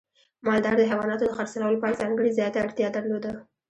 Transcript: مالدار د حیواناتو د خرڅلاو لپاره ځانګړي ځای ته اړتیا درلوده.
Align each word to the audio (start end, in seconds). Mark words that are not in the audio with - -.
مالدار 0.45 0.75
د 0.77 0.83
حیواناتو 0.89 1.27
د 1.27 1.31
خرڅلاو 1.37 1.73
لپاره 1.75 1.99
ځانګړي 2.01 2.29
ځای 2.37 2.49
ته 2.53 2.59
اړتیا 2.65 2.87
درلوده. 2.95 3.31